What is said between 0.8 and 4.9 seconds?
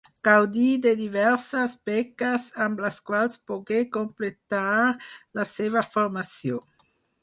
de diverses beques amb les quals pogué completar